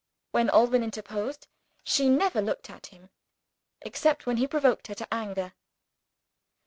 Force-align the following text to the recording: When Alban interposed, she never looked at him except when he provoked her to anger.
When 0.31 0.49
Alban 0.49 0.81
interposed, 0.81 1.45
she 1.83 2.09
never 2.09 2.41
looked 2.41 2.71
at 2.71 2.87
him 2.87 3.11
except 3.81 4.25
when 4.25 4.37
he 4.37 4.47
provoked 4.47 4.87
her 4.87 4.95
to 4.95 5.13
anger. 5.13 5.53